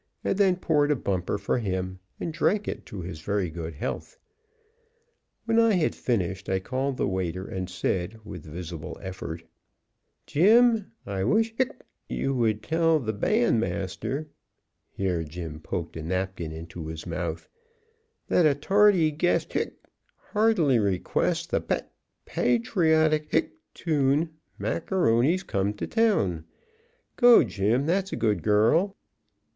[0.23, 4.17] and then poured a bumper for him and drank it to his very good health.
[5.45, 9.43] When I had finished, I called the waiter and said, with visible effort:
[10.25, 14.25] "Jim, I wish hic you would tell th' bandmaster
[14.89, 17.47] (here Jim poked a napkin into his mouth),
[18.27, 19.75] that a tardy guest hic
[20.31, 21.93] heartily requests the pat
[22.25, 26.45] patriotic hic tune Macaroni's come to town.
[27.17, 28.97] Go, Jim, that's a good girl."